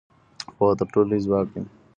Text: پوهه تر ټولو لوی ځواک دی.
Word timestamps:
پوهه 0.57 0.75
تر 0.79 0.85
ټولو 0.91 1.07
لوی 1.09 1.19
ځواک 1.25 1.47
دی. 1.53 1.61